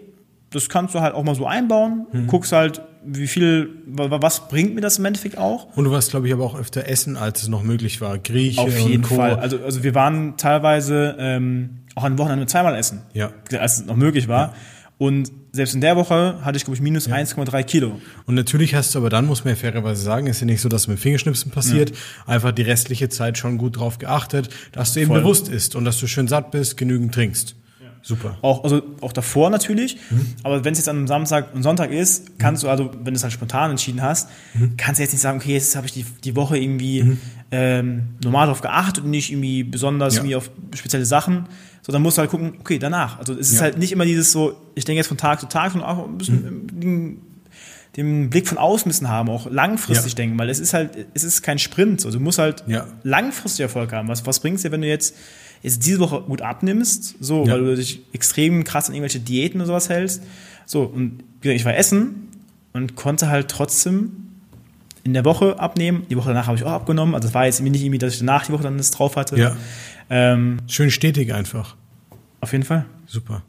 [0.53, 4.47] das kannst du halt auch mal so einbauen, guckst halt, wie viel, wa- wa- was
[4.47, 5.67] bringt mir das im Endeffekt auch.
[5.75, 8.17] Und du warst, glaube ich, aber auch öfter essen, als es noch möglich war.
[8.17, 9.03] Grieche Auf jeden.
[9.03, 9.35] Fall.
[9.35, 13.31] Also, also wir waren teilweise ähm, auch an Wochenende zweimal essen, Ja.
[13.59, 14.53] als es noch möglich war.
[14.99, 17.99] Und selbst in der Woche hatte ich, glaube ich, minus 1,3 Kilo.
[18.25, 20.69] Und natürlich hast du aber dann, muss man ja fairerweise sagen, ist ja nicht so,
[20.69, 21.91] dass mit Fingerschnipsen passiert,
[22.25, 25.19] einfach die restliche Zeit schon gut drauf geachtet, dass du eben Voll.
[25.21, 27.55] bewusst isst und dass du schön satt bist, genügend trinkst.
[28.05, 28.37] Super.
[28.41, 29.95] Auch, also auch davor natürlich.
[30.11, 30.25] Mhm.
[30.43, 33.17] Aber wenn es jetzt an einem Samstag und Sonntag ist, kannst du, also wenn du
[33.17, 34.73] es halt spontan entschieden hast, Mhm.
[34.75, 37.17] kannst du jetzt nicht sagen, okay, jetzt habe ich die, die Woche irgendwie
[37.51, 40.19] ähm, normal darauf geachtet und nicht irgendwie besonders Ja.
[40.19, 41.45] irgendwie auf spezielle Sachen.
[41.81, 43.19] So, dann musst du halt gucken, okay, danach.
[43.19, 43.61] Also es ist Ja.
[43.61, 46.17] halt nicht immer dieses so, ich denke jetzt von Tag zu Tag, sondern auch ein
[46.17, 46.79] bisschen Mhm.
[46.81, 47.17] den,
[47.95, 50.15] den Blick von außen müssen haben, auch langfristig Ja.
[50.17, 52.01] denken, weil es ist halt, es ist kein Sprint.
[52.01, 52.63] So, du musst halt
[53.03, 54.07] langfristig Erfolg haben.
[54.09, 55.15] Was, was bringt es dir, wenn du jetzt,
[55.63, 57.53] jetzt diese Woche gut abnimmst, so, Ja.
[57.53, 60.21] weil du dich extrem krass an irgendwelche Diäten oder sowas hältst.
[60.67, 62.27] So, und ich war essen
[62.73, 64.11] und konnte halt trotzdem
[65.03, 66.05] in der Woche abnehmen.
[66.09, 67.15] Die Woche danach habe ich auch abgenommen.
[67.15, 69.37] Also es war jetzt nicht irgendwie, dass ich danach die Woche dann das drauf hatte.
[69.37, 69.57] Ja.
[70.09, 71.75] Ähm, Schön stetig einfach.
[72.39, 72.85] auf jeden Fall.
[73.07, 73.41] Super.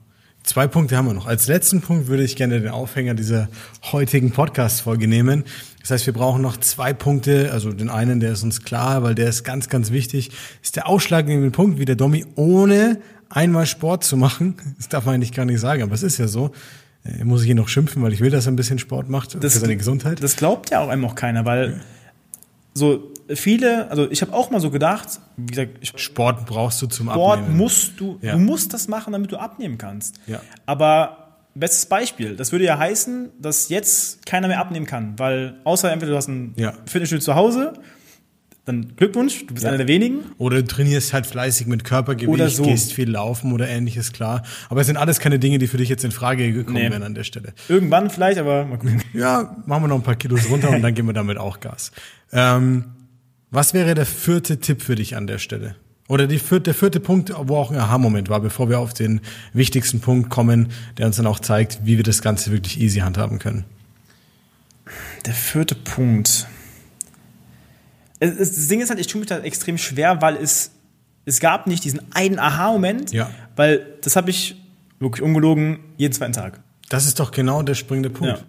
[0.42, 1.26] Zwei Punkte haben wir noch.
[1.26, 3.48] Als letzten Punkt würde ich gerne den Aufhänger dieser
[3.92, 5.44] heutigen Podcast-Folge nehmen.
[5.84, 7.50] Das heißt, wir brauchen noch zwei Punkte.
[7.52, 10.30] Also den einen, der ist uns klar, weil der ist ganz, ganz wichtig.
[10.62, 14.56] Ist der ausschlaggebende Punkt, wie der Domi ohne einmal Sport zu machen.
[14.78, 16.52] Das darf man eigentlich gar nicht sagen, aber es ist ja so.
[17.04, 19.34] Äh, muss ich ihn noch schimpfen, weil ich will, dass er ein bisschen Sport macht
[19.44, 20.22] Das- für seine Gesundheit.
[20.22, 21.82] Das glaubt ja auch einem auch keiner, weil
[22.72, 27.08] so viele, also ich habe auch mal so gedacht, wie gesagt, Sport brauchst du zum
[27.10, 27.58] Sport Abnehmen.
[27.58, 28.32] musst du, Ja.
[28.32, 30.16] du musst das machen, damit du abnehmen kannst.
[30.26, 30.40] Ja.
[30.66, 31.23] Aber
[31.54, 36.12] bestes Beispiel, das würde ja heißen, dass jetzt keiner mehr abnehmen kann, weil außer entweder
[36.12, 36.72] du hast ein Ja.
[36.86, 37.74] Fitnessstudio zu Hause,
[38.66, 39.68] dann Glückwunsch, du bist Ja.
[39.68, 40.20] einer der wenigen.
[40.38, 42.62] Oder du trainierst halt fleißig mit Körpergewicht, Oder so.
[42.64, 44.42] gehst viel laufen oder ähnliches, klar.
[44.70, 46.90] Aber es sind alles keine Dinge, die für dich jetzt in Frage gekommen Nee.
[46.90, 47.52] wären an der Stelle.
[47.68, 49.02] Irgendwann vielleicht, aber mal gucken.
[49.12, 51.92] Ja, machen wir noch ein paar Kilos runter und dann geben wir damit auch Gas.
[52.32, 52.84] Ähm,
[53.50, 55.76] was wäre der vierte Tipp für dich an der Stelle?
[56.06, 59.20] Oder vierte, der vierte Punkt, wo auch ein Aha-Moment war, bevor wir auf den
[59.54, 63.38] wichtigsten Punkt kommen, der uns dann auch zeigt, wie wir das Ganze wirklich easy handhaben
[63.38, 63.64] können.
[65.24, 66.46] Der vierte Punkt.
[68.20, 70.72] Das Ding ist halt, ich tue mich da extrem schwer, weil es,
[71.24, 73.30] es gab nicht diesen einen Aha-Moment, Ja.
[73.56, 74.56] weil das habe ich
[75.00, 76.60] wirklich ungelogen jeden zweiten Tag.
[76.90, 78.38] Das ist doch genau der springende Punkt.
[78.38, 78.44] Ja.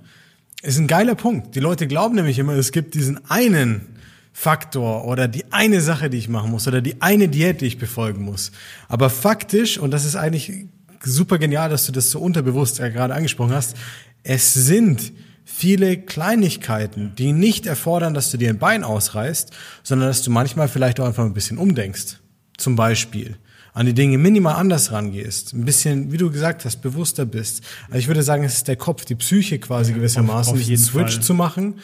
[0.67, 1.55] Ist ein geiler Punkt.
[1.55, 3.94] Die Leute glauben nämlich immer, es gibt diesen einen
[4.37, 7.77] Faktor oder die eine Sache, die ich machen muss oder die eine Diät, die ich
[7.77, 8.51] befolgen muss.
[8.89, 10.65] Aber faktisch, und das ist eigentlich
[11.01, 13.77] super genial, dass du das so unterbewusst ja gerade angesprochen hast,
[14.23, 15.13] es sind
[15.45, 19.51] viele Kleinigkeiten, die nicht erfordern, dass du dir ein Bein ausreißt,
[19.83, 22.17] sondern dass du manchmal vielleicht auch einfach ein bisschen umdenkst.
[22.57, 23.37] Zum Beispiel
[23.71, 27.63] an die Dinge minimal anders rangehst, ein bisschen, wie du gesagt hast, bewusster bist.
[27.87, 30.83] Also ich würde sagen, es ist der Kopf, die Psyche quasi gewissermaßen, auf diesen jeden
[30.83, 31.23] Switch Fall.
[31.23, 31.75] zu machen.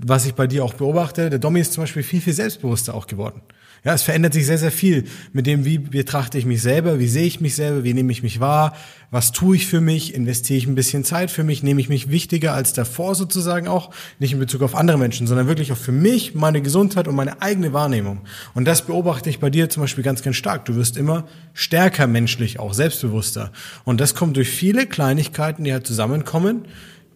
[0.00, 3.08] Was ich bei dir auch beobachte, der Domi ist zum Beispiel viel, viel selbstbewusster auch
[3.08, 3.42] geworden.
[3.84, 7.06] Ja, es verändert sich sehr, sehr viel mit dem, wie betrachte ich mich selber, wie
[7.06, 8.76] sehe ich mich selber, wie nehme ich mich wahr,
[9.10, 12.10] was tue ich für mich, investiere ich ein bisschen Zeit für mich, nehme ich mich
[12.10, 15.92] wichtiger als davor sozusagen auch, nicht in Bezug auf andere Menschen, sondern wirklich auch für
[15.92, 18.20] mich, meine Gesundheit und meine eigene Wahrnehmung.
[18.54, 20.64] Und das beobachte ich bei dir zum Beispiel ganz, ganz stark.
[20.64, 23.52] Du wirst immer stärker menschlich, auch selbstbewusster.
[23.84, 26.66] Und das kommt durch viele Kleinigkeiten, die halt zusammenkommen,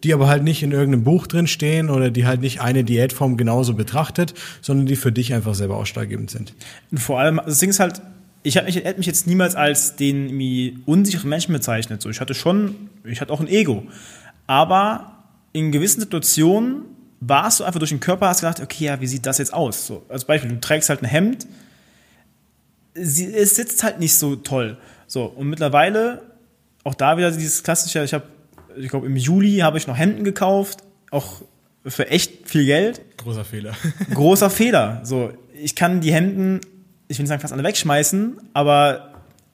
[0.03, 3.37] die aber halt nicht in irgendeinem Buch drin stehen oder die halt nicht eine Diätform
[3.37, 6.53] genauso betrachtet, sondern die für dich einfach selber ausschlaggebend sind.
[6.91, 8.01] Und vor allem, das Ding ist halt,
[8.43, 12.01] ich hätte mich, mich jetzt niemals als den unsicheren Menschen bezeichnet.
[12.01, 13.83] So, ich hatte schon, ich hatte auch ein Ego.
[14.47, 16.83] Aber in gewissen Situationen
[17.21, 19.87] warst du einfach durch den Körper, hast gedacht, okay, ja, wie sieht das jetzt aus?
[19.87, 21.47] So, als Beispiel, du trägst halt ein Hemd,
[22.93, 24.77] sie, es sitzt halt nicht so toll.
[25.07, 26.21] So, und mittlerweile,
[26.83, 28.25] auch da wieder dieses klassische, ich habe,
[28.77, 31.41] ich glaube, im Juli habe ich noch Hemden gekauft, auch
[31.85, 33.73] für echt viel Geld Großer Fehler.
[34.13, 35.01] großer Fehler.
[35.03, 36.59] So, ich kann die Hemden,
[37.07, 39.13] ich will nicht sagen fast alle wegschmeißen, aber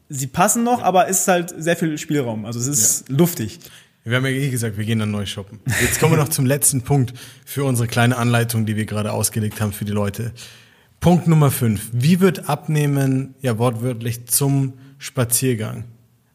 [0.09, 2.45] sie passen noch, aber es ist halt sehr viel Spielraum.
[2.45, 3.59] Also es ist luftig.
[4.03, 5.59] Wir haben ja eh gesagt, wir gehen dann neu shoppen.
[5.81, 7.13] Jetzt kommen wir noch zum letzten Punkt
[7.45, 10.33] für unsere kleine Anleitung, die wir gerade ausgelegt haben für die Leute.
[10.99, 11.89] Punkt Nummer fünf.
[11.93, 15.83] Wie wird Abnehmen ja wortwörtlich zum Spaziergang?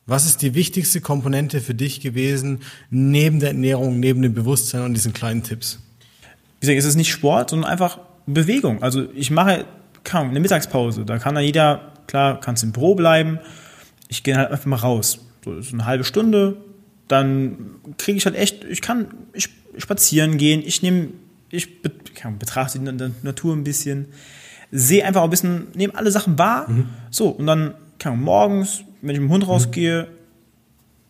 [0.06, 4.94] Was ist die wichtigste Komponente für dich gewesen, neben der Ernährung, neben dem Bewusstsein und
[4.94, 5.78] diesen kleinen Tipps?
[6.60, 8.82] Wie gesagt, es ist nicht Sport, sondern einfach Bewegung.
[8.82, 9.64] Also ich mache
[10.02, 11.04] kaum eine Mittagspause.
[11.04, 13.38] Da kann dann jeder, klar, kannst im Büro bleiben.
[14.08, 15.20] Ich gehe halt einfach mal raus.
[15.44, 16.58] So, so eine halbe Stunde.
[17.08, 17.56] Dann
[17.98, 20.62] kriege ich halt echt, ich kann ich, spazieren gehen.
[20.64, 21.08] Ich nehme,
[21.50, 24.06] ich betrachte die Na- Natur ein bisschen.
[24.70, 26.68] Sehe einfach ein bisschen, nehme alle Sachen wahr.
[27.10, 30.08] So, und dann kann morgens, wenn ich mit dem Hund rausgehe,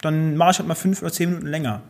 [0.00, 1.82] dann mache ich halt mal fünf oder zehn Minuten länger.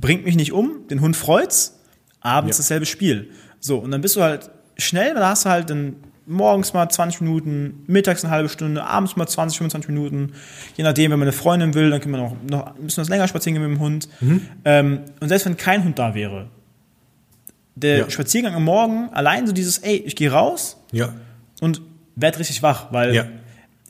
[0.00, 1.78] Bringt mich nicht um, den Hund freut's,
[2.20, 2.62] abends Ja.
[2.62, 3.30] dasselbe Spiel.
[3.60, 7.20] So, und dann bist du halt schnell, da hast du halt dann morgens mal 20
[7.22, 10.32] Minuten, mittags eine halbe Stunde, abends mal 20, 25 Minuten.
[10.76, 13.26] Je nachdem, wenn man eine Freundin will, dann man auch noch ein bisschen was länger
[13.28, 14.08] spazieren gehen mit dem Hund.
[14.64, 16.48] Ähm, und selbst wenn kein Hund da wäre,
[17.74, 18.10] der Ja.
[18.10, 21.14] Spaziergang am Morgen, allein so dieses, ey, ich gehe raus Ja.
[21.60, 21.80] und
[22.14, 23.24] werd richtig wach, weil Ja.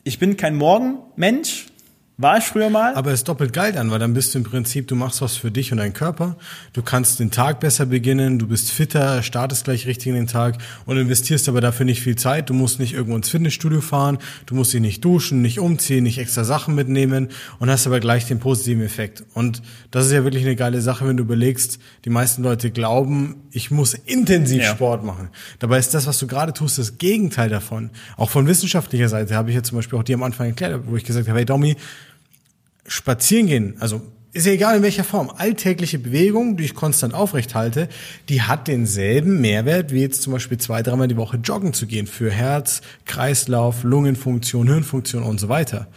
[0.03, 1.67] Ich bin kein Morgenmensch,
[2.17, 2.93] war ich früher mal.
[2.93, 5.35] Aber es ist doppelt geil dann, weil dann bist du im Prinzip, du machst was
[5.35, 6.37] für dich und deinen Körper.
[6.71, 10.57] Du kannst den Tag besser beginnen, du bist fitter, startest gleich richtig in den Tag
[10.85, 12.49] und investierst aber dafür nicht viel Zeit.
[12.49, 16.19] Du musst nicht irgendwo ins Fitnessstudio fahren, du musst dich nicht duschen, nicht umziehen, nicht
[16.19, 19.23] extra Sachen mitnehmen und hast aber gleich den positiven Effekt.
[19.33, 23.37] Und das ist ja wirklich eine geile Sache, wenn du überlegst, die meisten Leute glauben,
[23.51, 24.71] ich muss intensiv Ja.
[24.71, 25.29] Sport machen.
[25.59, 27.89] Dabei ist das, was du gerade tust, das Gegenteil davon.
[28.17, 30.95] Auch von wissenschaftlicher Seite habe ich ja zum Beispiel auch dir am Anfang erklärt, wo
[30.95, 31.75] ich gesagt habe, hey Domi,
[32.87, 34.01] spazieren gehen, also
[34.33, 37.87] ist ja egal in welcher Form, alltägliche Bewegung, die ich konstant aufrecht halte,
[38.29, 42.07] die hat denselben Mehrwert wie jetzt zum Beispiel zwei, dreimal die Woche joggen zu gehen
[42.07, 45.87] für Herz, Kreislauf, Lungenfunktion, Hirnfunktion und so weiter.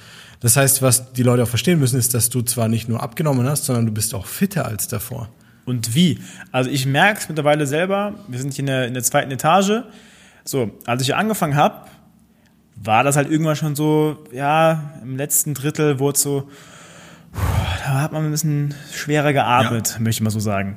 [0.41, 3.49] Das heißt, was die Leute auch verstehen müssen, ist, dass du zwar nicht nur abgenommen
[3.49, 5.31] hast, sondern du bist auch fitter als davor.
[5.65, 6.21] Und wie?
[6.53, 9.83] Also ich merke es mittlerweile selber, wir sind hier in der, in der zweiten Etage.
[10.45, 11.87] So, als ich angefangen habe,
[12.77, 16.51] war das halt irgendwann schon so, ja, im letzten Drittel wurde so,
[17.89, 20.01] hat man ein bisschen schwerer geatmet, ja.
[20.01, 20.77] möchte ich mal so sagen.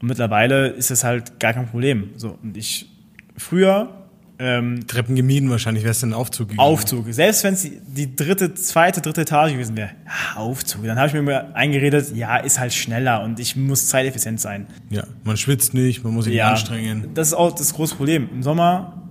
[0.00, 2.10] Und mittlerweile ist es halt gar kein Problem.
[2.16, 2.90] So, und ich
[3.36, 3.98] früher
[4.40, 6.68] ähm, Treppen gemieden wahrscheinlich, wäre es dann Aufzug gegangen.
[6.68, 7.06] Aufzug.
[7.10, 10.84] Selbst wenn es die, die, dritte, zweite, dritte Etage gewesen wäre, ja, Aufzug.
[10.84, 14.68] Dann habe ich mir immer eingeredet, ja, ist halt schneller und ich muss zeiteffizient sein.
[14.90, 17.08] Ja, man schwitzt nicht, man muss sich ja, nicht anstrengen.
[17.14, 18.28] Das ist auch das große Problem.
[18.32, 19.02] Im Sommer,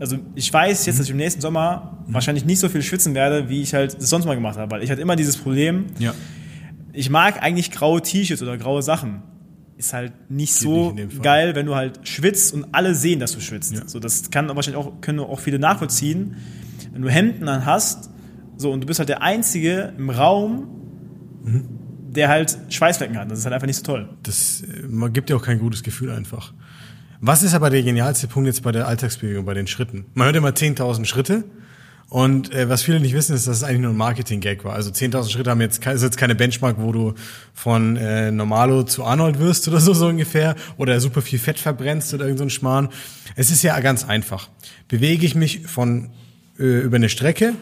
[0.00, 0.98] also ich weiß jetzt, mhm.
[0.98, 2.14] dass ich im nächsten Sommer mhm.
[2.14, 4.82] wahrscheinlich nicht so viel schwitzen werde, wie ich halt das sonst mal gemacht habe, weil
[4.82, 5.86] ich hatte immer dieses Problem.
[5.98, 6.12] Ja
[6.94, 9.22] ich mag eigentlich graue T-Shirts oder graue Sachen.
[9.76, 13.32] Ist halt nicht Geht so nicht geil, wenn du halt schwitzt und alle sehen, dass
[13.32, 13.74] du schwitzt.
[13.74, 13.86] Ja.
[13.86, 16.36] So, das kann wahrscheinlich auch, können auch viele nachvollziehen.
[16.92, 18.10] Wenn du Hemden dann hast,
[18.56, 20.68] so, und du bist halt der Einzige im Raum,
[21.42, 21.64] mhm.
[22.12, 23.30] der halt Schweißflecken hat.
[23.30, 24.08] Das ist halt einfach nicht so toll.
[24.22, 26.54] Das man gibt dir auch kein gutes Gefühl einfach.
[27.20, 30.06] Was ist aber der genialste Punkt jetzt bei der Alltagsbewegung, bei den Schritten?
[30.14, 31.44] Man hört immer 10.000 Schritte.
[32.08, 34.74] Und äh, was viele nicht wissen, ist, dass es eigentlich nur ein Marketing-Gag war.
[34.74, 37.14] Also 10.000 Schritte haben jetzt, ist jetzt keine Benchmark, wo du
[37.54, 40.54] von äh, Normalo zu Arnold wirst oder so, so ungefähr.
[40.76, 42.90] Oder super viel Fett verbrennst oder irgendein so Schmarrn.
[43.36, 44.48] Es ist ja ganz einfach.
[44.88, 46.10] Bewege ich mich von
[46.58, 47.54] äh, über eine Strecke,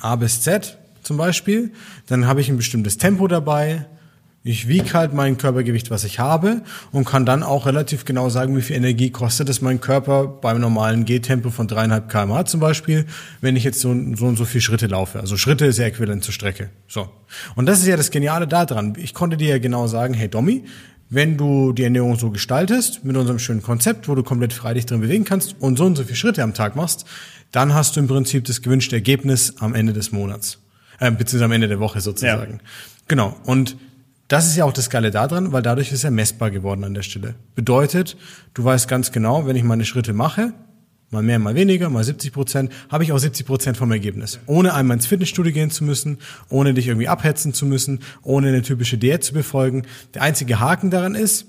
[0.00, 1.72] A bis Z zum Beispiel,
[2.06, 3.86] dann habe ich ein bestimmtes Tempo dabei,
[4.44, 8.56] ich wiege halt mein Körpergewicht, was ich habe und kann dann auch relativ genau sagen,
[8.56, 13.04] wie viel Energie kostet es mein Körper beim normalen Gehtempo von dreieinhalb kmh zum Beispiel,
[13.40, 15.20] wenn ich jetzt so, so und so viele Schritte laufe.
[15.20, 16.70] Also Schritte ist ja äquivalent zur Strecke.
[16.86, 17.08] So.
[17.56, 18.94] Und das ist ja das Geniale daran.
[18.96, 20.64] Ich konnte dir ja genau sagen, hey Domi,
[21.10, 24.86] wenn du die Ernährung so gestaltest, mit unserem schönen Konzept, wo du komplett frei dich
[24.86, 27.06] drin bewegen kannst und so und so viele Schritte am Tag machst,
[27.50, 30.58] dann hast du im Prinzip das gewünschte Ergebnis am Ende des Monats.
[31.00, 32.52] Äh, beziehungsweise am Ende der Woche sozusagen.
[32.52, 32.58] Ja.
[33.08, 33.36] Genau.
[33.44, 33.76] Und
[34.28, 37.02] das ist ja auch das Geile daran, weil dadurch ist er messbar geworden an der
[37.02, 37.34] Stelle.
[37.54, 38.16] Bedeutet,
[38.52, 40.52] du weißt ganz genau, wenn ich meine Schritte mache,
[41.10, 44.38] mal mehr, mal weniger, mal 70 Prozent, habe ich auch 70 Prozent vom Ergebnis.
[44.44, 46.18] Ohne einmal ins Fitnessstudio gehen zu müssen,
[46.50, 49.84] ohne dich irgendwie abhetzen zu müssen, ohne eine typische Diät zu befolgen.
[50.12, 51.46] Der einzige Haken daran ist,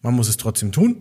[0.00, 0.96] man muss es trotzdem tun.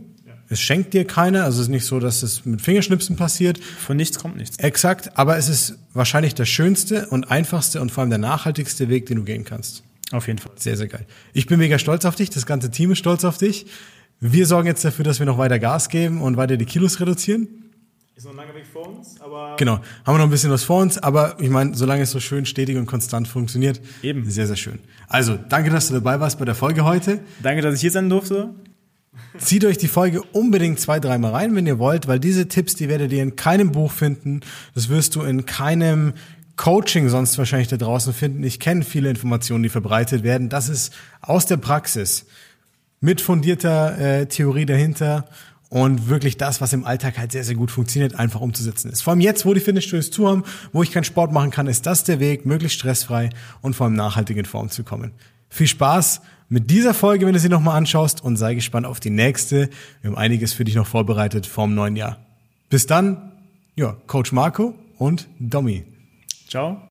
[0.50, 3.60] Es schenkt dir keiner, also es ist nicht so, dass es mit Fingerschnipsen passiert.
[3.60, 4.58] Von nichts kommt nichts.
[4.58, 9.06] Exakt, aber es ist wahrscheinlich der schönste und einfachste und vor allem der nachhaltigste Weg,
[9.06, 9.84] den du gehen kannst.
[10.14, 10.52] Auf jeden Fall.
[10.56, 11.06] Sehr, sehr geil.
[11.34, 12.30] Ich bin mega stolz auf dich.
[12.30, 13.66] Das ganze Team ist stolz auf dich.
[14.20, 17.48] Wir sorgen jetzt dafür, dass wir noch weiter Gas geben und weiter die Kilos reduzieren.
[18.16, 19.56] Ist noch ein langer Weg vor uns, aber.
[19.58, 19.78] Genau.
[20.06, 22.46] Haben wir noch ein bisschen was vor uns, aber ich meine, solange es so schön,
[22.46, 23.82] stetig und konstant funktioniert.
[24.04, 24.30] Eben.
[24.30, 24.80] Sehr, sehr schön.
[25.08, 27.20] Also, danke, dass du dabei warst bei der Folge heute.
[27.42, 28.54] Danke, dass ich hier sein durfte.
[29.40, 32.88] Zieht euch die Folge unbedingt zwei, dreimal rein, wenn ihr wollt, weil diese Tipps, die
[32.88, 34.42] werdet ihr in keinem Buch finden.
[34.76, 36.14] Das wirst du in keinem
[36.56, 38.44] Coaching sonst wahrscheinlich da draußen finden.
[38.44, 40.50] Ich kenne viele Informationen, die verbreitet werden.
[40.50, 42.26] Das ist aus der Praxis
[43.02, 45.28] mit fundierter äh, Theorie dahinter
[45.70, 49.02] und wirklich das, was im Alltag halt sehr, sehr gut funktioniert, einfach umzusetzen ist.
[49.02, 51.88] Vor allem jetzt, wo die Fitnessstudios zu haben, wo ich keinen Sport machen kann, ist
[51.88, 53.30] das der Weg, möglichst stressfrei
[53.62, 55.12] und vor allem nachhaltig in Form zu kommen.
[55.50, 59.10] Viel Spaß mit dieser Folge, wenn du sie nochmal anschaust und sei gespannt auf die
[59.10, 59.70] nächste.
[60.02, 62.20] Wir haben einiges für dich noch vorbereitet vorm neuen Jahr.
[62.70, 63.32] Bis dann,
[63.76, 65.86] ja, Coach Marco und Domi.
[66.54, 66.78] Ciao.